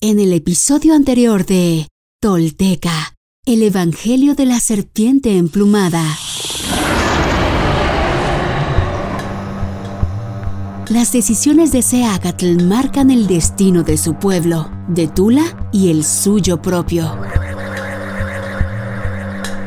En 0.00 0.20
el 0.20 0.32
episodio 0.32 0.94
anterior 0.94 1.44
de 1.44 1.88
Tolteca, 2.20 3.16
el 3.44 3.64
Evangelio 3.64 4.36
de 4.36 4.46
la 4.46 4.60
Serpiente 4.60 5.36
Emplumada. 5.36 6.04
Las 10.88 11.10
decisiones 11.10 11.72
de 11.72 11.82
Seacatl 11.82 12.62
marcan 12.62 13.10
el 13.10 13.26
destino 13.26 13.82
de 13.82 13.98
su 13.98 14.14
pueblo, 14.14 14.70
de 14.86 15.08
Tula 15.08 15.68
y 15.72 15.90
el 15.90 16.04
suyo 16.04 16.62
propio. 16.62 17.18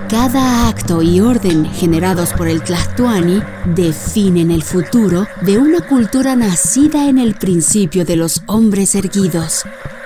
Cada 0.07 0.69
acto 0.69 1.01
y 1.01 1.19
orden 1.19 1.65
generados 1.73 2.31
por 2.31 2.47
el 2.47 2.63
Tlahtuani 2.63 3.41
definen 3.75 4.51
el 4.51 4.63
futuro 4.63 5.27
de 5.41 5.57
una 5.57 5.81
cultura 5.81 6.37
nacida 6.37 7.09
en 7.09 7.17
el 7.17 7.35
principio 7.35 8.05
de 8.05 8.15
los 8.15 8.43
hombres 8.47 8.95
erguidos, 8.95 9.63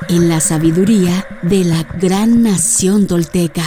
en 0.10 0.30
la 0.30 0.40
sabiduría 0.40 1.28
de 1.42 1.64
la 1.64 1.84
gran 1.84 2.44
nación 2.44 3.08
tolteca. 3.08 3.64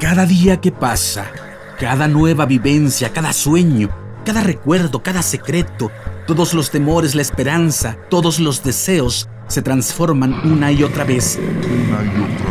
Cada 0.00 0.26
día 0.26 0.60
que 0.60 0.72
pasa, 0.72 1.30
cada 1.78 2.08
nueva 2.08 2.46
vivencia, 2.46 3.12
cada 3.12 3.32
sueño, 3.32 3.90
cada 4.24 4.42
recuerdo, 4.42 5.02
cada 5.02 5.22
secreto, 5.22 5.90
todos 6.26 6.54
los 6.54 6.70
temores, 6.70 7.14
la 7.14 7.22
esperanza, 7.22 7.96
todos 8.08 8.40
los 8.40 8.64
deseos 8.64 9.28
se 9.46 9.62
transforman 9.62 10.34
una 10.50 10.72
y 10.72 10.82
otra 10.82 11.04
vez. 11.04 11.38
Una 11.38 12.02
y 12.04 12.34
otra 12.34 12.49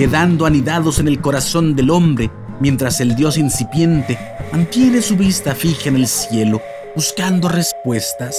quedando 0.00 0.46
anidados 0.46 0.98
en 0.98 1.08
el 1.08 1.20
corazón 1.20 1.76
del 1.76 1.90
hombre, 1.90 2.30
mientras 2.58 3.02
el 3.02 3.14
Dios 3.16 3.36
incipiente 3.36 4.18
mantiene 4.50 5.02
su 5.02 5.14
vista 5.14 5.54
fija 5.54 5.90
en 5.90 5.96
el 5.96 6.06
cielo, 6.06 6.62
buscando 6.96 7.50
respuestas. 7.50 8.34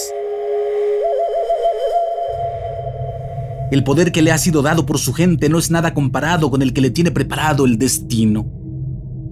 El 3.70 3.84
poder 3.84 4.12
que 4.12 4.24
le 4.24 4.32
ha 4.32 4.40
sido 4.40 4.64
dado 4.64 4.88
por 4.88 4.98
su 4.98 5.14
gente 5.14 5.50
no 5.50 5.60
es 5.60 5.70
nada 5.70 5.94
comparado 5.94 6.50
con 6.50 6.64
el 6.64 6.74
que 6.74 6.82
le 6.82 6.90
tiene 6.90 7.12
preparado 7.12 7.68
el 7.68 7.78
destino. 7.78 8.48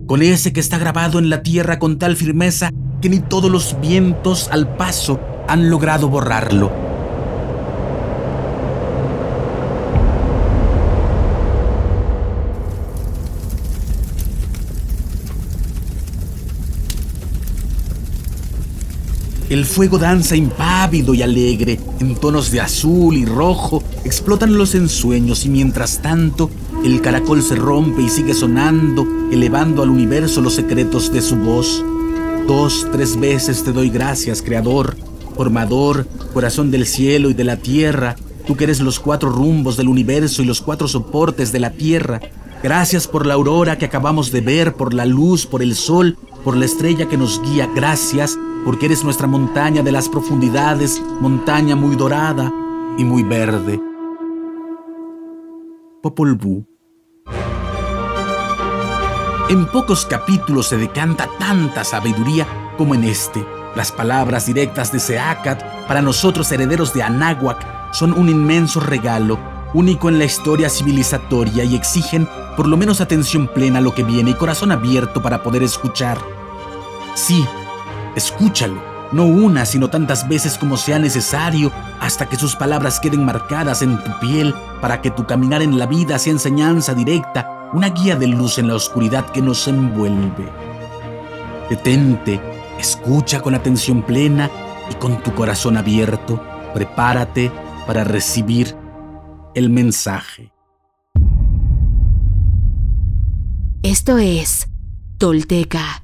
Con 0.06 0.22
ese 0.22 0.54
que 0.54 0.60
está 0.60 0.78
grabado 0.78 1.18
en 1.18 1.32
la 1.32 1.42
tierra 1.42 1.80
con 1.80 1.98
tal 1.98 2.16
firmeza 2.16 2.70
que 3.02 3.10
ni 3.10 3.22
todos 3.22 3.50
los 3.50 3.76
vientos 3.82 4.50
al 4.52 4.78
paso 4.78 5.20
han 5.48 5.72
logrado 5.72 6.10
borrarlo. 6.10 6.89
El 19.50 19.66
fuego 19.66 19.98
danza 19.98 20.36
impávido 20.36 21.16
y 21.16 21.24
alegre, 21.24 21.80
en 22.00 22.16
tonos 22.16 22.52
de 22.52 22.62
azul 22.62 23.18
y 23.18 23.26
rojo, 23.26 23.82
explotan 24.06 24.56
los 24.56 24.76
ensueños 24.76 25.44
y 25.44 25.50
mientras 25.50 26.04
tanto 26.04 26.52
el 26.86 27.02
caracol 27.02 27.42
se 27.42 27.56
rompe 27.56 28.04
y 28.04 28.10
sigue 28.10 28.36
sonando, 28.36 29.08
elevando 29.32 29.82
al 29.82 29.90
universo 29.90 30.42
los 30.42 30.54
secretos 30.54 31.12
de 31.12 31.24
su 31.24 31.36
voz. 31.36 31.84
Dos, 32.48 32.86
tres 32.92 33.20
veces 33.20 33.64
te 33.64 33.72
doy 33.72 33.90
gracias, 33.90 34.44
Creador, 34.44 34.96
formador, 35.36 36.06
corazón 36.32 36.70
del 36.70 36.86
cielo 36.86 37.32
y 37.32 37.34
de 37.34 37.44
la 37.44 37.58
tierra, 37.58 38.18
tú 38.46 38.56
que 38.56 38.66
eres 38.66 38.82
los 38.82 39.00
cuatro 39.00 39.32
rumbos 39.32 39.78
del 39.78 39.88
universo 39.88 40.44
y 40.44 40.46
los 40.46 40.62
cuatro 40.62 40.88
soportes 40.88 41.52
de 41.52 41.60
la 41.60 41.72
tierra. 41.72 42.22
Gracias 42.62 43.08
por 43.08 43.26
la 43.26 43.34
aurora 43.34 43.80
que 43.80 43.86
acabamos 43.86 44.32
de 44.32 44.42
ver, 44.42 44.76
por 44.76 44.94
la 44.94 45.08
luz, 45.08 45.48
por 45.48 45.64
el 45.64 45.74
sol, 45.74 46.20
por 46.44 46.56
la 46.56 46.66
estrella 46.66 47.08
que 47.08 47.18
nos 47.18 47.42
guía. 47.42 47.68
Gracias 47.74 48.38
porque 48.66 48.88
eres 48.88 49.04
nuestra 49.04 49.28
montaña 49.28 49.84
de 49.84 49.92
las 49.92 50.10
profundidades, 50.10 51.02
montaña 51.22 51.76
muy 51.76 51.96
dorada 51.96 52.52
y 52.98 53.04
muy 53.04 53.24
verde. 53.24 53.82
Popol 56.02 56.36
Vuh. 56.36 56.64
En 59.50 59.66
pocos 59.66 60.06
capítulos 60.06 60.68
se 60.68 60.78
decanta 60.78 61.28
tanta 61.40 61.84
sabiduría 61.84 62.46
como 62.78 62.96
en 62.96 63.04
este. 63.04 63.46
Las 63.76 63.92
palabras 63.92 64.46
directas 64.46 64.92
de 64.92 65.00
Seacat, 65.00 65.88
para 65.88 66.02
nosotros 66.02 66.52
herederos 66.52 66.94
de 66.94 67.04
Anáhuac, 67.04 67.94
son 67.94 68.14
un 68.14 68.30
inmenso 68.30 68.80
regalo, 68.80 69.40
único 69.74 70.10
en 70.10 70.20
la 70.20 70.26
historia 70.26 70.70
civilizatoria 70.70 71.64
y 71.64 71.76
exigen 71.76 72.28
por 72.56 72.68
lo 72.68 72.78
menos 72.78 73.02
atención 73.02 73.48
plena 73.48 73.80
a 73.80 73.82
lo 73.82 73.94
que 73.94 74.04
viene 74.04 74.32
y 74.32 74.34
corazón 74.36 74.72
abierto 74.72 75.22
para 75.22 75.44
poder 75.44 75.64
escuchar. 75.64 76.18
Sí, 77.16 77.46
Escúchalo, 78.16 78.82
no 79.12 79.26
una, 79.26 79.66
sino 79.66 79.90
tantas 79.90 80.28
veces 80.28 80.58
como 80.58 80.78
sea 80.78 81.00
necesario, 81.00 81.72
hasta 82.00 82.28
que 82.28 82.36
sus 82.36 82.56
palabras 82.56 83.00
queden 83.00 83.26
marcadas 83.26 83.82
en 83.82 84.04
tu 84.04 84.12
piel, 84.20 84.54
para 84.82 85.02
que 85.02 85.12
tu 85.12 85.26
caminar 85.26 85.62
en 85.62 85.78
la 85.78 85.86
vida 85.86 86.20
sea 86.20 86.34
enseñanza 86.34 86.94
directa, 86.94 87.70
una 87.74 87.90
guía 87.90 88.16
de 88.16 88.28
luz 88.28 88.58
en 88.58 88.68
la 88.68 88.76
oscuridad 88.76 89.26
que 89.32 89.42
nos 89.42 89.68
envuelve. 89.68 90.50
Detente, 91.70 92.40
escucha 92.80 93.42
con 93.42 93.56
atención 93.56 94.02
plena 94.02 94.50
y 94.90 94.96
con 94.96 95.22
tu 95.22 95.34
corazón 95.34 95.78
abierto, 95.78 96.42
prepárate 96.74 97.52
para 97.86 98.04
recibir 98.04 98.76
el 99.54 99.70
mensaje. 99.70 100.52
Esto 103.82 104.18
es 104.18 104.68
Tolteca 105.18 106.04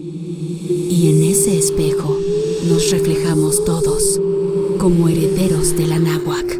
y 0.71 1.09
en 1.09 1.23
ese 1.23 1.57
espejo 1.57 2.17
nos 2.67 2.91
reflejamos 2.91 3.63
todos 3.65 4.19
como 4.77 5.09
herederos 5.09 5.75
de 5.77 5.87
la 5.87 5.99
náhuac. 5.99 6.59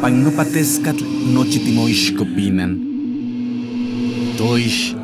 Pagnopatescatl 0.00 1.04
nochitimoixcopinan. 1.32 2.90
Toish. 4.38 4.96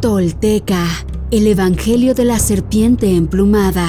Tolteca, 0.00 0.86
el 1.30 1.46
Evangelio 1.46 2.14
de 2.14 2.24
la 2.24 2.38
Serpiente 2.38 3.14
Emplumada 3.14 3.88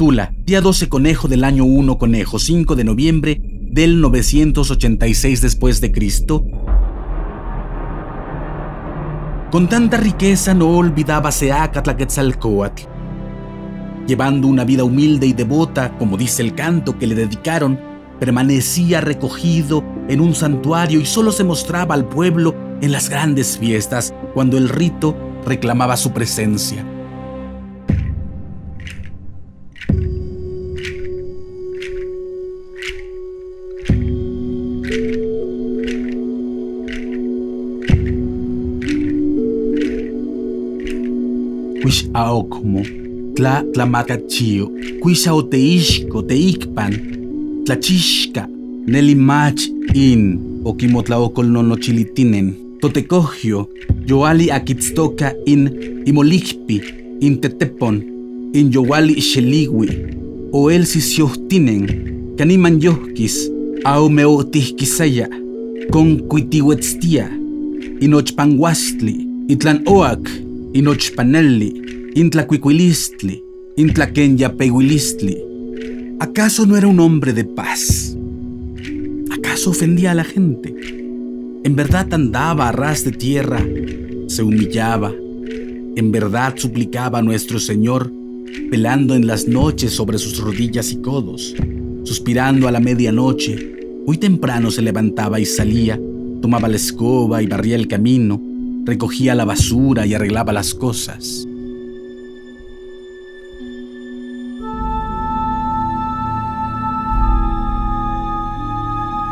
Tula, 0.00 0.32
día 0.46 0.62
12 0.62 0.88
conejo 0.88 1.28
del 1.28 1.44
año 1.44 1.66
1 1.66 1.98
conejo, 1.98 2.38
5 2.38 2.74
de 2.74 2.84
noviembre 2.84 3.38
del 3.44 4.00
986 4.00 5.42
después 5.42 5.82
de 5.82 5.92
Cristo. 5.92 6.42
Con 9.50 9.68
tanta 9.68 9.98
riqueza 9.98 10.54
no 10.54 10.70
olvidaba 10.70 11.30
Seacatl 11.30 11.90
Quetzalcoatl. 11.90 12.84
Llevando 14.06 14.48
una 14.48 14.64
vida 14.64 14.84
humilde 14.84 15.26
y 15.26 15.34
devota, 15.34 15.98
como 15.98 16.16
dice 16.16 16.40
el 16.40 16.54
canto 16.54 16.98
que 16.98 17.06
le 17.06 17.14
dedicaron, 17.14 17.78
permanecía 18.18 19.02
recogido 19.02 19.84
en 20.08 20.22
un 20.22 20.34
santuario 20.34 20.98
y 20.98 21.04
solo 21.04 21.30
se 21.30 21.44
mostraba 21.44 21.94
al 21.94 22.08
pueblo 22.08 22.54
en 22.80 22.90
las 22.90 23.10
grandes 23.10 23.58
fiestas, 23.58 24.14
cuando 24.32 24.56
el 24.56 24.70
rito 24.70 25.14
reclamaba 25.44 25.98
su 25.98 26.12
presencia. 26.12 26.86
Quish 41.82 42.06
aokmo, 42.14 42.82
tla 43.34 43.64
tlamacachio, 43.72 44.70
quish 45.00 45.26
aoteishko 45.28 46.22
teikpan, 46.22 46.92
tlachishka, 47.64 48.46
nelimach 48.86 49.62
in, 49.94 50.40
okimotlaokolnonochilitinen, 50.64 52.54
totecogio, 52.80 53.68
yoali 54.06 54.50
akitztoka 54.50 55.34
in 55.46 55.70
imolikpi, 56.06 56.82
in 57.20 57.40
tetepon, 57.40 58.02
in 58.52 58.72
yowali 58.72 59.14
xeligui, 59.20 59.88
o 60.52 60.70
el 60.70 60.86
sisiohtinen, 60.86 61.86
caniman 62.36 62.80
yohkis, 62.82 63.50
aumeotihkisaya, 63.84 65.28
con 65.90 66.18
cuitihuetztia, 66.28 67.30
inochpanguastli, 68.00 69.26
itlan 69.48 69.82
oak, 69.86 70.28
inochpanelli, 70.72 72.12
intlacuicuilistli, 72.14 73.42
intlaquenyapehuilistli. 73.76 75.36
¿Acaso 76.20 76.64
no 76.64 76.76
era 76.76 76.86
un 76.86 77.00
hombre 77.00 77.32
de 77.32 77.44
paz? 77.44 78.16
¿Acaso 79.30 79.70
ofendía 79.70 80.12
a 80.12 80.14
la 80.14 80.24
gente? 80.24 80.74
En 81.64 81.74
verdad 81.74 82.14
andaba 82.14 82.68
a 82.68 82.72
ras 82.72 83.04
de 83.04 83.10
tierra, 83.10 83.66
se 84.28 84.42
humillaba, 84.44 85.12
en 85.96 86.12
verdad 86.12 86.54
suplicaba 86.56 87.18
a 87.18 87.22
nuestro 87.22 87.58
Señor, 87.58 88.12
velando 88.70 89.16
en 89.16 89.26
las 89.26 89.48
noches 89.48 89.92
sobre 89.92 90.18
sus 90.18 90.38
rodillas 90.38 90.92
y 90.92 90.96
codos, 91.00 91.56
suspirando 92.04 92.68
a 92.68 92.70
la 92.70 92.80
medianoche. 92.80 93.74
Muy 94.06 94.18
temprano 94.18 94.70
se 94.70 94.82
levantaba 94.82 95.40
y 95.40 95.46
salía, 95.46 96.00
tomaba 96.40 96.68
la 96.68 96.76
escoba 96.76 97.42
y 97.42 97.46
barría 97.46 97.74
el 97.74 97.88
camino, 97.88 98.40
recogía 98.84 99.34
la 99.34 99.44
basura 99.44 100.06
y 100.06 100.14
arreglaba 100.14 100.52
las 100.52 100.74
cosas. 100.74 101.46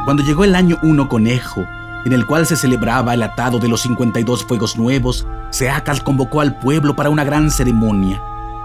Cuando 0.05 0.23
llegó 0.23 0.45
el 0.45 0.55
año 0.55 0.79
1 0.83 1.09
conejo, 1.09 1.67
en 2.07 2.13
el 2.15 2.25
cual 2.25 2.47
se 2.47 2.57
celebraba 2.57 3.13
el 3.13 3.23
atado 3.23 3.59
de 3.59 3.69
los 3.69 3.83
52 3.83 4.45
fuegos 4.45 4.79
nuevos, 4.79 5.27
Seacal 5.51 6.03
convocó 6.03 6.41
al 6.41 6.59
pueblo 6.59 6.97
para 6.97 7.11
una 7.11 7.25
gran 7.25 7.51
ceremonia. 7.51 8.23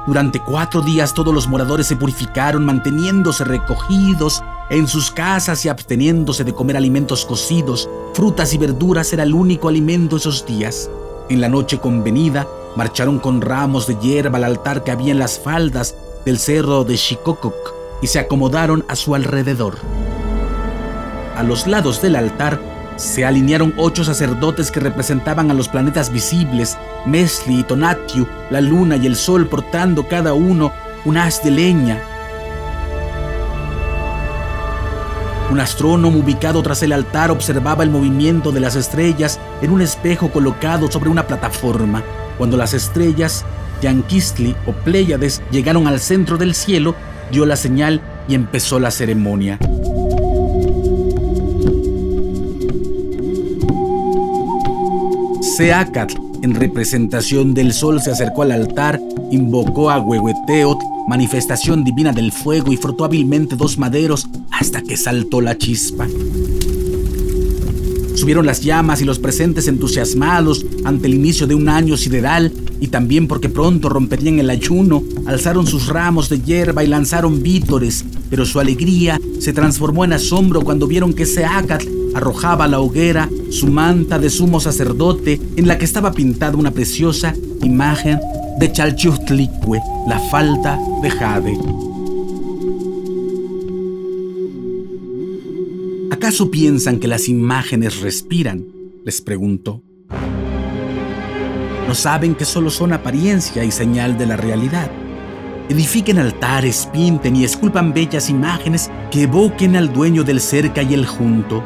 Durante 0.08 0.40
cuatro 0.40 0.82
días 0.82 1.14
todos 1.14 1.34
los 1.34 1.48
moradores 1.48 1.88
se 1.88 1.96
purificaron 1.96 2.66
manteniéndose 2.66 3.44
recogidos 3.44 4.44
en 4.74 4.88
sus 4.88 5.12
casas 5.12 5.64
y 5.66 5.70
absteniéndose 5.70 6.44
de 6.44 6.54
comer 6.54 6.78
alimentos 6.78 7.26
cocidos. 7.26 7.88
Frutas 8.14 8.56
y 8.56 8.58
verduras 8.58 9.14
era 9.14 9.22
el 9.22 9.36
único 9.36 9.70
alimento 9.70 10.18
esos 10.18 10.48
días. 10.48 10.90
En 11.30 11.42
la 11.42 11.48
noche 11.48 11.78
convenida, 11.78 12.48
marcharon 12.76 13.20
con 13.20 13.42
ramos 13.42 13.86
de 13.86 13.96
hierba 13.98 14.38
al 14.38 14.46
altar 14.46 14.84
que 14.84 14.90
había 14.90 15.12
en 15.12 15.20
las 15.20 15.38
faldas 15.38 15.96
del 16.26 16.40
cerro 16.40 16.84
de 16.86 16.96
Shikokoc 16.96 17.54
y 18.02 18.08
se 18.08 18.18
acomodaron 18.18 18.84
a 18.88 18.96
su 18.96 19.14
alrededor. 19.14 19.78
A 21.36 21.44
los 21.44 21.68
lados 21.68 22.02
del 22.02 22.16
altar 22.16 22.60
se 22.96 23.26
alinearon 23.26 23.76
ocho 23.78 24.04
sacerdotes 24.04 24.72
que 24.72 24.80
representaban 24.80 25.52
a 25.52 25.54
los 25.54 25.70
planetas 25.70 26.12
visibles, 26.12 26.80
Mesli 27.06 27.60
y 27.60 27.64
Tonatiuh, 27.64 28.28
la 28.50 28.60
luna 28.60 28.96
y 28.96 29.06
el 29.06 29.16
sol, 29.16 29.48
portando 29.48 30.08
cada 30.08 30.34
uno 30.34 30.72
un 31.06 31.18
haz 31.18 31.44
de 31.44 31.52
leña. 31.52 32.02
Un 35.54 35.60
astrónomo 35.60 36.18
ubicado 36.18 36.64
tras 36.64 36.82
el 36.82 36.92
altar 36.94 37.30
observaba 37.30 37.84
el 37.84 37.92
movimiento 37.92 38.52
de 38.52 38.60
las 38.60 38.76
estrellas 38.76 39.40
en 39.62 39.70
un 39.70 39.84
espejo 39.84 40.32
colocado 40.32 40.92
sobre 40.92 41.12
una 41.12 41.28
plataforma. 41.28 42.02
Cuando 42.40 42.58
las 42.58 42.74
estrellas, 42.74 43.46
Yanquistli 43.80 44.56
o 44.66 44.72
Pléyades, 44.72 45.44
llegaron 45.52 45.86
al 45.86 46.00
centro 46.00 46.40
del 46.40 46.56
cielo, 46.56 46.96
dio 47.32 47.46
la 47.46 47.56
señal 47.56 48.02
y 48.28 48.34
empezó 48.34 48.80
la 48.80 48.90
ceremonia. 48.90 49.60
Seacatl, 55.56 56.16
en 56.42 56.56
representación 56.56 57.54
del 57.54 57.74
sol, 57.74 58.02
se 58.02 58.10
acercó 58.10 58.42
al 58.42 58.54
altar, 58.54 59.00
invocó 59.30 59.92
a 59.92 60.00
Huehueteotl, 60.00 60.84
manifestación 61.08 61.84
divina 61.84 62.12
del 62.12 62.32
fuego, 62.32 62.74
y 62.74 62.78
frotó 62.78 63.06
hábilmente 63.06 63.56
dos 63.56 63.78
maderos 63.78 64.28
hasta 64.64 64.82
que 64.82 64.96
saltó 64.96 65.42
la 65.42 65.58
chispa. 65.58 66.08
Subieron 68.16 68.46
las 68.46 68.62
llamas 68.62 69.02
y 69.02 69.04
los 69.04 69.20
presentes 69.20 69.68
entusiasmados 69.68 70.66
ante 70.86 71.08
el 71.08 71.16
inicio 71.16 71.48
de 71.48 71.56
un 71.56 71.68
año 71.68 71.98
sideral 71.98 72.54
y 72.80 72.88
también 72.88 73.28
porque 73.28 73.50
pronto 73.50 73.90
romperían 73.90 74.40
el 74.40 74.50
ayuno, 74.50 75.04
alzaron 75.26 75.68
sus 75.68 75.88
ramos 75.88 76.30
de 76.30 76.40
hierba 76.40 76.82
y 76.82 76.88
lanzaron 76.88 77.44
vítores, 77.44 78.06
pero 78.30 78.46
su 78.46 78.62
alegría 78.62 79.20
se 79.40 79.52
transformó 79.52 80.06
en 80.06 80.14
asombro 80.14 80.62
cuando 80.62 80.88
vieron 80.88 81.14
que 81.14 81.26
Seacatl 81.26 81.90
arrojaba 82.16 82.64
a 82.64 82.70
la 82.70 82.80
hoguera 82.80 83.30
su 83.50 83.68
manta 83.68 84.18
de 84.18 84.30
sumo 84.30 84.62
sacerdote 84.62 85.42
en 85.58 85.68
la 85.68 85.78
que 85.78 85.84
estaba 85.84 86.14
pintada 86.14 86.56
una 86.56 86.72
preciosa 86.72 87.36
imagen 87.64 88.18
de 88.60 88.72
Chalchustlicue, 88.72 89.82
la 90.08 90.20
falta 90.32 90.80
de 91.02 91.10
Jade. 91.10 91.93
¿Acaso 96.24 96.50
piensan 96.50 97.00
que 97.00 97.10
las 97.10 97.28
imágenes 97.28 98.00
respiran? 98.00 98.66
Les 99.04 99.20
pregunto. 99.20 99.84
¿No 101.86 101.94
saben 101.94 102.34
que 102.34 102.46
solo 102.46 102.70
son 102.70 102.94
apariencia 102.94 103.66
y 103.66 103.72
señal 103.72 104.18
de 104.18 104.28
la 104.28 104.38
realidad? 104.38 104.90
Edifiquen 105.68 106.20
altares, 106.20 106.88
pinten 106.94 107.36
y 107.36 107.44
esculpan 107.44 107.94
bellas 107.94 108.30
imágenes 108.30 108.90
que 109.12 109.24
evoquen 109.24 109.76
al 109.76 109.92
dueño 109.92 110.24
del 110.24 110.40
cerca 110.40 110.82
y 110.82 110.94
el 110.94 111.06
junto, 111.06 111.62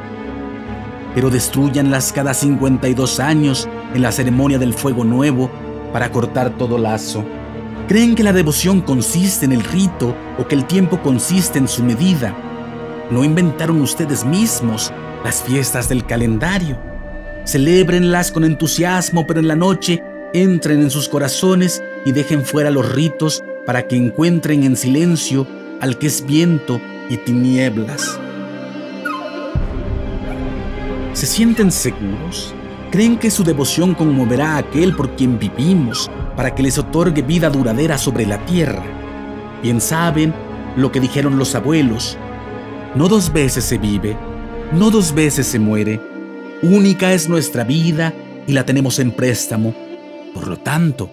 pero 1.14 1.30
destruyanlas 1.30 2.12
cada 2.12 2.34
52 2.34 3.20
años 3.20 3.70
en 3.94 4.02
la 4.02 4.12
ceremonia 4.12 4.58
del 4.58 4.74
fuego 4.74 5.04
nuevo 5.04 5.52
para 5.94 6.12
cortar 6.12 6.58
todo 6.58 6.80
lazo. 6.80 7.24
¿Creen 7.88 8.16
que 8.16 8.24
la 8.24 8.34
devoción 8.34 8.82
consiste 8.82 9.46
en 9.46 9.52
el 9.52 9.64
rito 9.64 10.16
o 10.40 10.48
que 10.48 10.56
el 10.56 10.66
tiempo 10.66 11.00
consiste 11.04 11.60
en 11.60 11.68
su 11.68 11.84
medida? 11.84 12.36
¿No 13.10 13.24
inventaron 13.24 13.82
ustedes 13.82 14.26
mismos 14.26 14.92
las 15.24 15.42
fiestas 15.42 15.88
del 15.88 16.06
calendario? 16.06 16.78
Celébrenlas 17.46 18.34
con 18.34 18.44
entusiasmo, 18.44 19.26
pero 19.26 19.40
en 19.40 19.48
la 19.48 19.56
noche 19.56 20.04
entren 20.34 20.82
en 20.82 20.92
sus 20.92 21.08
corazones 21.08 21.82
y 22.06 22.12
dejen 22.12 22.44
fuera 22.44 22.70
los 22.70 22.92
ritos 22.92 23.46
para 23.66 23.88
que 23.88 23.96
encuentren 23.96 24.64
en 24.64 24.76
silencio 24.76 25.48
al 25.80 25.98
que 25.98 26.08
es 26.08 26.26
viento 26.26 26.82
y 27.10 27.16
tinieblas. 27.16 28.20
¿Se 31.14 31.26
sienten 31.26 31.72
seguros? 31.72 32.54
¿Creen 32.92 33.18
que 33.18 33.32
su 33.32 33.46
devoción 33.46 33.96
conmoverá 33.96 34.56
a 34.56 34.58
aquel 34.58 34.94
por 34.96 35.16
quien 35.16 35.40
vivimos 35.40 36.12
para 36.36 36.54
que 36.54 36.64
les 36.64 36.78
otorgue 36.78 37.22
vida 37.22 37.50
duradera 37.50 37.98
sobre 37.98 38.26
la 38.26 38.46
tierra? 38.46 38.84
Bien 39.64 39.80
saben 39.80 40.34
lo 40.76 40.92
que 40.92 41.00
dijeron 41.00 41.40
los 41.40 41.56
abuelos. 41.56 42.18
No 42.96 43.08
dos 43.08 43.32
veces 43.32 43.64
se 43.64 43.78
vive, 43.78 44.18
no 44.74 44.90
dos 44.90 45.14
veces 45.14 45.48
se 45.48 45.60
muere. 45.60 46.02
Única 46.62 47.14
es 47.14 47.30
nuestra 47.30 47.64
vida 47.64 48.14
y 48.48 48.54
la 48.54 48.66
tenemos 48.66 49.00
en 49.00 49.12
préstamo. 49.12 49.74
Por 50.34 50.48
lo 50.48 50.58
tanto, 50.58 51.10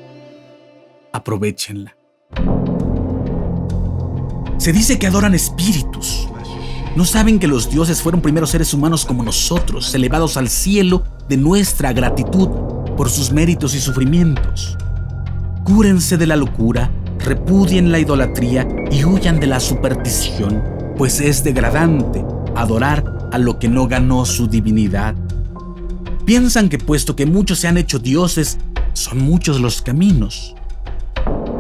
aprovechenla. 1.13 1.97
Se 4.59 4.73
dice 4.73 4.99
que 4.99 5.07
adoran 5.07 5.35
espíritus, 5.35 6.29
¿No 6.97 7.05
saben 7.05 7.41
que 7.41 7.49
los 7.49 7.71
dioses 7.71 8.01
fueron 8.01 8.21
primeros 8.21 8.51
seres 8.51 8.73
humanos 8.73 9.05
como 9.05 9.25
nosotros, 9.25 9.93
elevados 9.97 10.37
al 10.37 10.49
cielo 10.49 11.03
de 11.29 11.37
nuestra 11.37 11.93
gratitud 11.93 12.49
por 12.97 13.11
sus 13.11 13.33
méritos 13.33 13.75
y 13.75 13.81
sufrimientos? 13.81 14.79
Cúrense 15.65 16.17
de 16.17 16.29
la 16.29 16.37
locura, 16.37 16.93
repudien 17.19 17.91
la 17.91 17.99
idolatría 17.99 18.65
y 18.93 19.05
huyan 19.05 19.41
de 19.41 19.49
la 19.49 19.59
superstición, 19.59 20.63
pues 20.97 21.21
es 21.21 21.45
degradante 21.45 22.25
adorar 22.55 23.29
a 23.33 23.39
lo 23.39 23.59
que 23.59 23.69
no 23.69 23.89
ganó 23.89 24.25
su 24.25 24.47
divinidad. 24.47 25.15
Piensan 26.25 26.69
que 26.69 26.79
puesto 26.79 27.17
que 27.17 27.27
muchos 27.27 27.59
se 27.59 27.69
han 27.69 27.77
hecho 27.77 27.99
dioses, 27.99 28.59
son 28.93 29.19
muchos 29.19 29.61
los 29.61 29.83
caminos. 29.83 30.55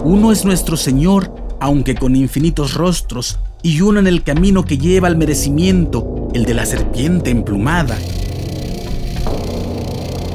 Uno 0.05 0.33
es 0.33 0.45
nuestro 0.45 0.77
Señor, 0.77 1.35
aunque 1.61 1.95
con 1.95 2.17
infinitos 2.17 2.75
rostros, 2.75 3.39
y 3.63 3.81
uno 3.81 3.99
en 3.99 4.07
el 4.07 4.23
camino 4.23 4.65
que 4.65 4.79
lleva 4.79 5.09
al 5.09 5.17
merecimiento, 5.17 6.29
el 6.35 6.45
de 6.45 6.55
la 6.55 6.67
serpiente 6.67 7.31
emplumada. 7.31 7.99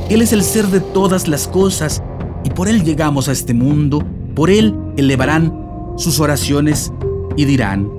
Él 0.09 0.21
es 0.21 0.33
el 0.33 0.43
ser 0.43 0.67
de 0.67 0.79
todas 0.79 1.27
las 1.27 1.47
cosas 1.47 2.01
y 2.43 2.49
por 2.49 2.67
Él 2.67 2.83
llegamos 2.83 3.29
a 3.29 3.31
este 3.31 3.53
mundo, 3.53 4.03
por 4.35 4.49
Él 4.49 4.75
elevarán 4.97 5.53
sus 5.97 6.19
oraciones 6.19 6.91
y 7.37 7.45
dirán, 7.45 7.98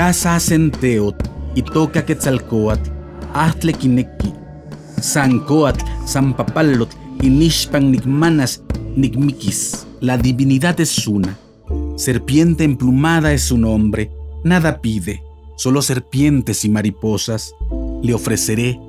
Casa 0.00 0.40
Senteot 0.40 1.30
y 1.54 1.60
toca 1.60 2.06
Quetzalcoatl, 2.06 2.90
Sancoatl, 5.02 5.84
Nigmanas 7.22 8.62
Nigmikis, 8.96 9.86
la 10.00 10.16
divinidad 10.16 10.80
es 10.80 11.06
una. 11.06 11.36
Serpiente 11.96 12.64
emplumada 12.64 13.34
es 13.34 13.42
su 13.42 13.58
nombre. 13.58 14.10
Nada 14.42 14.80
pide, 14.80 15.22
solo 15.58 15.82
serpientes 15.82 16.64
y 16.64 16.70
mariposas. 16.70 17.54
Le 18.02 18.14
ofreceré 18.14 18.80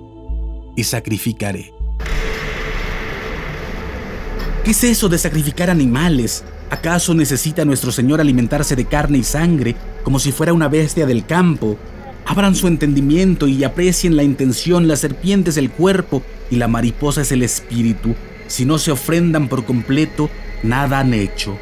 y 0.78 0.84
sacrificaré. 0.86 1.74
¿Qué 4.64 4.72
es 4.72 4.82
eso 4.86 5.10
de 5.10 5.18
sacrificar 5.18 5.70
animales? 5.70 6.46
¿Acaso 6.70 7.14
necesita 7.14 7.66
nuestro 7.66 7.92
Señor 7.92 8.22
alimentarse 8.22 8.78
de 8.78 8.86
carne 8.86 9.18
y 9.18 9.24
sangre 9.24 9.76
como 10.04 10.20
si 10.20 10.32
fuera 10.32 10.54
una 10.54 10.68
bestia 10.68 11.06
del 11.06 11.26
campo? 11.26 11.78
Abran 12.26 12.56
su 12.56 12.68
entendimiento 12.68 13.48
y 13.48 13.64
aprecien 13.64 14.16
la 14.16 14.24
intención. 14.24 14.88
La 14.88 14.96
serpiente 14.96 15.50
es 15.50 15.58
el 15.58 15.70
cuerpo 15.72 16.22
y 16.50 16.56
la 16.56 16.68
mariposa 16.68 17.22
es 17.22 17.32
el 17.32 17.44
espíritu. 17.44 18.16
Si 18.48 18.66
no 18.66 18.78
se 18.78 18.92
ofrendan 18.92 19.48
por 19.48 19.66
completo, 19.66 20.30
nada 20.64 21.00
han 21.00 21.14
hecho. 21.14 21.58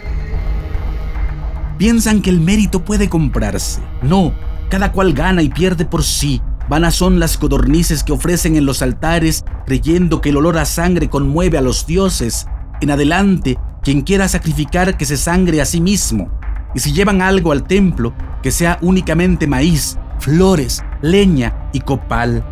Piensan 1.77 2.21
que 2.21 2.29
el 2.29 2.41
mérito 2.41 2.83
puede 2.83 3.09
comprarse. 3.09 3.81
No, 4.01 4.33
cada 4.69 4.91
cual 4.91 5.13
gana 5.13 5.41
y 5.41 5.49
pierde 5.49 5.85
por 5.85 6.03
sí. 6.03 6.41
Vanas 6.67 6.95
son 6.95 7.19
las 7.19 7.37
codornices 7.37 8.03
que 8.03 8.11
ofrecen 8.11 8.55
en 8.55 8.65
los 8.65 8.81
altares, 8.81 9.43
creyendo 9.65 10.21
que 10.21 10.29
el 10.29 10.37
olor 10.37 10.57
a 10.57 10.65
sangre 10.65 11.09
conmueve 11.09 11.57
a 11.57 11.61
los 11.61 11.87
dioses. 11.87 12.47
En 12.81 12.91
adelante, 12.91 13.57
quien 13.81 14.01
quiera 14.01 14.27
sacrificar 14.27 14.97
que 14.97 15.05
se 15.05 15.17
sangre 15.17 15.61
a 15.61 15.65
sí 15.65 15.81
mismo. 15.81 16.38
Y 16.75 16.79
si 16.79 16.93
llevan 16.93 17.21
algo 17.21 17.51
al 17.51 17.65
templo, 17.65 18.13
que 18.41 18.51
sea 18.51 18.77
únicamente 18.81 19.47
maíz, 19.47 19.97
flores, 20.19 20.83
leña 21.01 21.69
y 21.73 21.81
copal. 21.81 22.43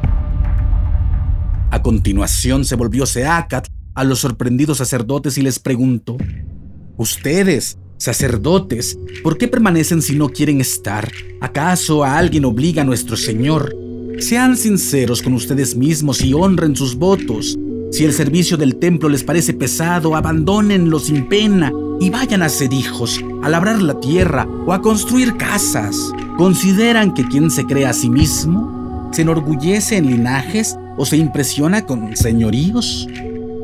A 1.69 1.81
continuación 1.81 2.65
se 2.65 2.75
volvió 2.75 3.05
Seacat 3.05 3.67
a 3.93 4.03
los 4.03 4.19
sorprendidos 4.19 4.77
sacerdotes 4.77 5.38
y 5.38 5.41
les 5.41 5.59
preguntó, 5.59 6.17
Ustedes, 6.97 7.77
sacerdotes, 7.97 8.97
¿por 9.21 9.38
qué 9.38 9.47
permanecen 9.47 10.01
si 10.01 10.15
no 10.15 10.29
quieren 10.29 10.62
estar? 10.62 11.12
¿Acaso 11.41 12.03
a 12.03 12.17
alguien 12.17 12.45
obliga 12.45 12.81
a 12.81 12.86
nuestro 12.86 13.15
Señor? 13.17 13.75
Sean 14.19 14.57
sinceros 14.57 15.21
con 15.21 15.33
ustedes 15.33 15.75
mismos 15.75 16.21
y 16.21 16.33
honren 16.33 16.75
sus 16.75 16.95
votos. 16.95 17.57
Si 17.91 18.03
el 18.03 18.13
servicio 18.13 18.57
del 18.57 18.77
templo 18.77 19.09
les 19.09 19.24
parece 19.24 19.53
pesado, 19.53 20.15
abandónenlo 20.15 21.00
sin 21.00 21.27
pena 21.29 21.71
y 22.00 22.09
vayan 22.09 22.41
a 22.41 22.50
ser 22.50 22.74
hijos, 22.74 23.24
a 23.44 23.50
labrar 23.50 23.82
la 23.82 24.00
tierra 24.00 24.48
o 24.65 24.74
a 24.74 24.82
construir 24.82 25.38
casas. 25.38 26.12
¿Consideran 26.38 27.13
que 27.13 27.27
quien 27.27 27.50
se 27.50 27.65
cree 27.65 27.86
a 27.86 27.94
sí 27.94 28.10
mismo 28.10 29.10
se 29.12 29.22
enorgullece 29.24 29.98
en 29.98 30.08
linajes 30.08 30.77
o 30.98 31.06
se 31.06 31.17
impresiona 31.17 31.86
con 31.86 32.15
señoríos? 32.15 33.08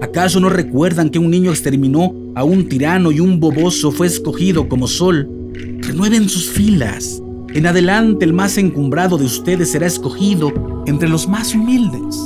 ¿Acaso 0.01 0.39
no 0.39 0.50
recuerdan 0.50 1.10
que 1.10 1.20
un 1.20 1.32
niño 1.32 1.51
exterminó 1.51 2.13
a 2.36 2.44
un 2.44 2.68
tirano 2.68 3.12
y 3.12 3.20
un 3.20 3.39
boboso 3.39 3.92
fue 3.92 4.08
escogido 4.08 4.68
como 4.68 4.88
sol? 4.88 5.30
Renueven 5.80 6.30
sus 6.30 6.50
filas. 6.50 7.22
En 7.53 7.68
adelante 7.68 8.25
el 8.25 8.34
más 8.34 8.58
encumbrado 8.58 9.18
de 9.18 9.25
ustedes 9.25 9.72
será 9.72 9.86
escogido 9.86 10.84
entre 10.88 11.08
los 11.08 11.27
más 11.27 11.53
humildes. 11.53 12.18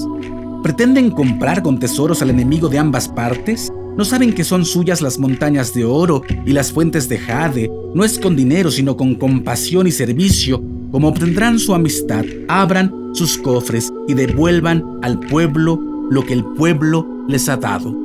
¿Pretenden 0.64 1.12
comprar 1.12 1.62
con 1.62 1.80
tesoros 1.80 2.22
al 2.22 2.30
enemigo 2.30 2.70
de 2.70 2.80
ambas 2.80 3.08
partes? 3.08 3.72
¿No 3.98 4.06
saben 4.06 4.34
que 4.34 4.44
son 4.44 4.64
suyas 4.64 5.02
las 5.02 5.18
montañas 5.18 5.74
de 5.74 5.84
oro 5.84 6.22
y 6.46 6.52
las 6.52 6.72
fuentes 6.72 7.10
de 7.10 7.18
jade? 7.18 7.72
No 7.96 8.04
es 8.04 8.20
con 8.20 8.36
dinero, 8.36 8.70
sino 8.70 8.96
con 8.96 9.16
compasión 9.16 9.88
y 9.88 9.92
servicio, 9.92 10.62
como 10.92 11.08
obtendrán 11.08 11.58
su 11.58 11.74
amistad. 11.74 12.24
Abran 12.48 12.94
sus 13.14 13.40
cofres 13.40 13.92
y 14.08 14.14
devuelvan 14.14 14.84
al 15.02 15.20
pueblo 15.20 15.82
lo 16.12 16.24
que 16.24 16.34
el 16.34 16.46
pueblo 16.46 17.08
les 17.28 17.50
ha 17.50 17.58
dado. 17.58 17.96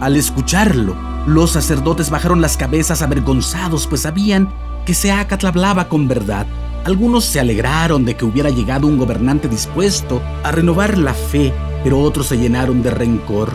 Al 0.00 0.16
escucharlo, 0.16 0.96
los 1.28 1.52
sacerdotes 1.52 2.10
bajaron 2.10 2.40
las 2.40 2.56
cabezas 2.56 3.02
avergonzados, 3.02 3.86
pues 3.86 4.00
sabían 4.00 4.48
que 4.84 4.94
Seacat 4.94 5.44
hablaba 5.44 5.88
con 5.88 6.08
verdad. 6.08 6.48
Algunos 6.86 7.24
se 7.24 7.40
alegraron 7.40 8.04
de 8.04 8.14
que 8.14 8.24
hubiera 8.24 8.48
llegado 8.48 8.86
un 8.86 8.96
gobernante 8.96 9.48
dispuesto 9.48 10.22
a 10.44 10.52
renovar 10.52 10.96
la 10.96 11.14
fe, 11.14 11.52
pero 11.82 11.98
otros 11.98 12.28
se 12.28 12.38
llenaron 12.38 12.80
de 12.80 12.92
rencor. 12.92 13.52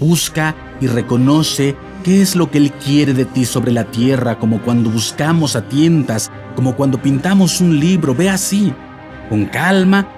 Busca 0.00 0.54
y 0.80 0.86
reconoce 0.86 1.76
qué 2.02 2.22
es 2.22 2.34
lo 2.34 2.50
que 2.50 2.56
Él 2.56 2.72
quiere 2.72 3.12
de 3.12 3.26
ti 3.26 3.44
sobre 3.44 3.72
la 3.72 3.90
tierra, 3.90 4.38
como 4.38 4.62
cuando 4.62 4.88
buscamos 4.88 5.54
a 5.54 5.68
tientas, 5.68 6.32
como 6.56 6.74
cuando 6.74 7.02
pintamos 7.02 7.60
un 7.60 7.78
libro. 7.78 8.14
Ve 8.14 8.30
así, 8.30 8.72
con 9.28 9.44
calma, 9.44 10.08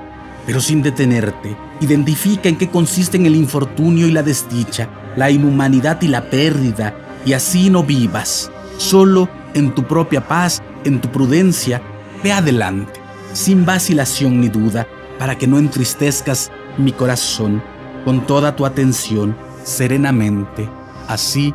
pero 0.46 0.60
sin 0.60 0.80
detenerte. 0.80 1.56
Identifica 1.80 2.48
en 2.48 2.56
qué 2.56 2.70
consisten 2.70 3.26
el 3.26 3.34
infortunio 3.34 4.06
y 4.06 4.12
la 4.12 4.22
desdicha, 4.22 4.88
la 5.16 5.28
inhumanidad 5.28 6.00
y 6.02 6.06
la 6.06 6.30
pérdida, 6.30 6.94
y 7.26 7.32
así 7.32 7.68
no 7.68 7.82
vivas. 7.82 8.52
Solo 8.78 9.41
en 9.54 9.74
tu 9.74 9.82
propia 9.84 10.26
paz, 10.26 10.62
en 10.84 11.00
tu 11.00 11.08
prudencia, 11.08 11.82
ve 12.22 12.32
adelante, 12.32 13.00
sin 13.32 13.64
vacilación 13.64 14.40
ni 14.40 14.48
duda, 14.48 14.86
para 15.18 15.36
que 15.36 15.46
no 15.46 15.58
entristezcas 15.58 16.50
mi 16.78 16.92
corazón, 16.92 17.62
con 18.04 18.26
toda 18.26 18.56
tu 18.56 18.66
atención, 18.66 19.36
serenamente. 19.62 20.68
Así 21.08 21.54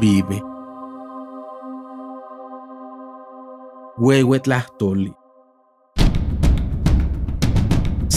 vive. 0.00 0.42
Huehuetlahtoli. 3.98 5.21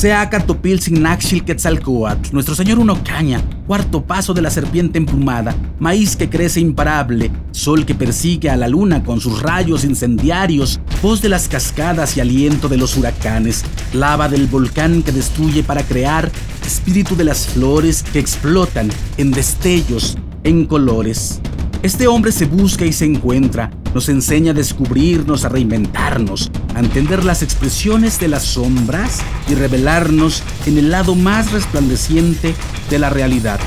Seacatopil 0.05 0.79
Naxil 1.01 1.43
Quetzalcoatl, 1.43 2.29
nuestro 2.31 2.53
señor 2.53 2.77
Uno 2.77 3.03
Caña, 3.03 3.41
cuarto 3.65 4.03
paso 4.03 4.35
de 4.35 4.43
la 4.43 4.51
serpiente 4.51 5.00
emplumada, 5.00 5.55
maíz 5.79 6.15
que 6.15 6.29
crece 6.29 6.59
imparable, 6.59 7.31
sol 7.50 7.88
que 7.88 7.95
persigue 7.95 8.51
a 8.51 8.55
la 8.55 8.67
luna 8.67 9.03
con 9.03 9.19
sus 9.19 9.41
rayos 9.41 9.83
incendiarios, 9.83 10.79
voz 11.01 11.24
de 11.24 11.29
las 11.29 11.47
cascadas 11.47 12.17
y 12.17 12.19
aliento 12.19 12.69
de 12.69 12.77
los 12.77 12.95
huracanes, 12.95 13.65
lava 13.93 14.29
del 14.29 14.45
volcán 14.45 15.01
que 15.01 15.12
destruye 15.12 15.63
para 15.63 15.81
crear, 15.81 16.31
espíritu 16.63 17.15
de 17.15 17.24
las 17.24 17.47
flores 17.47 18.03
que 18.03 18.19
explotan 18.19 18.89
en 19.17 19.31
destellos, 19.31 20.19
en 20.43 20.67
colores. 20.67 21.41
Este 21.85 22.07
hombre 22.07 22.31
se 22.31 22.47
busca 22.47 22.83
y 22.83 22.91
se 22.91 23.05
encuentra, 23.05 23.69
nos 23.93 24.09
enseña 24.09 24.53
a 24.53 24.55
descubrirnos, 24.55 25.45
a 25.45 25.49
reinventarnos, 25.49 26.49
a 26.73 26.79
entender 26.79 27.23
las 27.23 27.43
expresiones 27.43 28.19
de 28.19 28.27
las 28.27 28.41
sombras 28.41 29.21
y 29.47 29.53
revelarnos 29.53 30.41
en 30.65 30.79
el 30.79 30.89
lado 30.89 31.13
más 31.13 31.51
resplandeciente 31.51 32.55
de 32.89 32.97
la 32.97 33.11
realidad. 33.11 33.59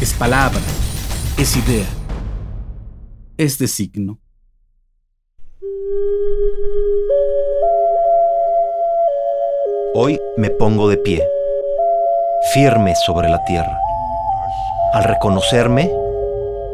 Es 0.00 0.14
palabra, 0.14 0.62
es 1.36 1.54
idea, 1.58 1.84
es 3.36 3.58
de 3.58 3.68
signo. 3.68 4.18
Hoy 9.92 10.18
me 10.38 10.48
pongo 10.48 10.88
de 10.88 10.96
pie, 10.96 11.22
firme 12.54 12.94
sobre 13.04 13.28
la 13.28 13.44
tierra. 13.44 13.78
Al 14.94 15.04
reconocerme, 15.04 15.90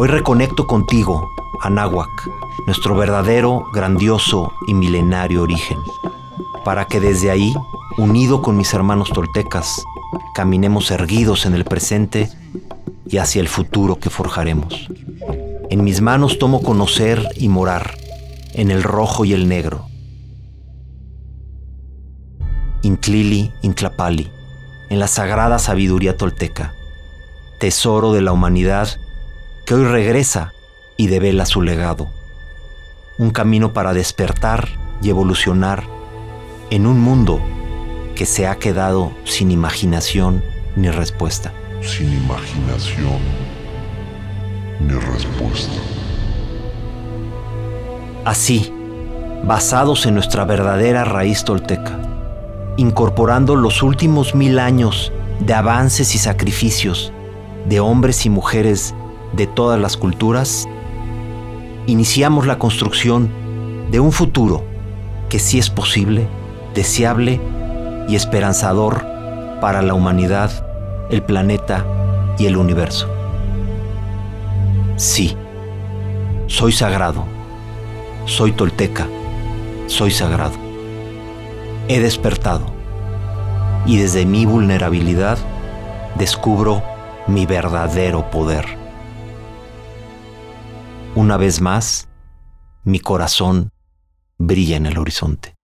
Hoy 0.00 0.06
reconecto 0.06 0.68
contigo, 0.68 1.28
Anáhuac, 1.60 2.30
nuestro 2.66 2.94
verdadero, 2.94 3.64
grandioso 3.72 4.52
y 4.68 4.74
milenario 4.74 5.42
origen, 5.42 5.80
para 6.64 6.84
que 6.84 7.00
desde 7.00 7.32
ahí, 7.32 7.52
unido 7.96 8.40
con 8.40 8.56
mis 8.56 8.72
hermanos 8.72 9.10
toltecas, 9.10 9.82
caminemos 10.36 10.92
erguidos 10.92 11.46
en 11.46 11.54
el 11.54 11.64
presente 11.64 12.30
y 13.06 13.16
hacia 13.16 13.40
el 13.40 13.48
futuro 13.48 13.98
que 13.98 14.08
forjaremos. 14.08 14.88
En 15.68 15.82
mis 15.82 16.00
manos 16.00 16.38
tomo 16.38 16.62
conocer 16.62 17.28
y 17.34 17.48
morar, 17.48 17.98
en 18.52 18.70
el 18.70 18.84
rojo 18.84 19.24
y 19.24 19.32
el 19.32 19.48
negro. 19.48 19.88
Intlili, 22.82 23.50
Intlapali, 23.62 24.30
en 24.90 25.00
la 25.00 25.08
sagrada 25.08 25.58
sabiduría 25.58 26.16
tolteca, 26.16 26.72
tesoro 27.58 28.12
de 28.12 28.22
la 28.22 28.30
humanidad 28.30 28.90
que 29.68 29.74
hoy 29.74 29.84
regresa 29.84 30.54
y 30.96 31.08
devela 31.08 31.44
su 31.44 31.60
legado. 31.60 32.08
Un 33.18 33.28
camino 33.28 33.74
para 33.74 33.92
despertar 33.92 34.66
y 35.02 35.10
evolucionar 35.10 35.84
en 36.70 36.86
un 36.86 36.98
mundo 36.98 37.38
que 38.14 38.24
se 38.24 38.46
ha 38.46 38.56
quedado 38.56 39.12
sin 39.24 39.50
imaginación 39.50 40.42
ni 40.74 40.88
respuesta. 40.88 41.52
Sin 41.82 42.10
imaginación 42.14 43.18
ni 44.80 44.94
respuesta. 44.94 45.74
Así, 48.24 48.72
basados 49.44 50.06
en 50.06 50.14
nuestra 50.14 50.46
verdadera 50.46 51.04
raíz 51.04 51.44
tolteca, 51.44 52.00
incorporando 52.78 53.54
los 53.54 53.82
últimos 53.82 54.34
mil 54.34 54.60
años 54.60 55.12
de 55.40 55.52
avances 55.52 56.14
y 56.14 56.18
sacrificios 56.18 57.12
de 57.68 57.80
hombres 57.80 58.24
y 58.24 58.30
mujeres 58.30 58.94
de 59.32 59.46
todas 59.46 59.80
las 59.80 59.96
culturas, 59.96 60.66
iniciamos 61.86 62.46
la 62.46 62.58
construcción 62.58 63.30
de 63.90 64.00
un 64.00 64.12
futuro 64.12 64.62
que 65.28 65.38
sí 65.38 65.58
es 65.58 65.70
posible, 65.70 66.26
deseable 66.74 67.40
y 68.08 68.16
esperanzador 68.16 69.04
para 69.60 69.82
la 69.82 69.94
humanidad, 69.94 70.50
el 71.10 71.22
planeta 71.22 71.84
y 72.38 72.46
el 72.46 72.56
universo. 72.56 73.08
Sí, 74.96 75.36
soy 76.46 76.72
sagrado, 76.72 77.24
soy 78.24 78.52
tolteca, 78.52 79.06
soy 79.86 80.10
sagrado. 80.10 80.54
He 81.88 82.00
despertado 82.00 82.66
y 83.86 83.96
desde 83.96 84.26
mi 84.26 84.44
vulnerabilidad 84.44 85.38
descubro 86.16 86.82
mi 87.26 87.46
verdadero 87.46 88.30
poder 88.30 88.87
una 91.18 91.36
vez 91.36 91.60
más, 91.60 92.06
mi 92.84 93.00
corazón 93.00 93.72
brilla 94.38 94.76
en 94.76 94.86
el 94.86 94.98
horizonte. 94.98 95.56